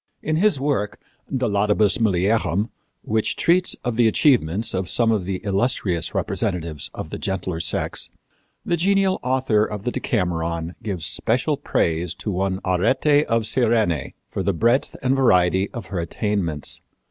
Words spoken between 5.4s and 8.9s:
illustrious representatives of the gentler sex, the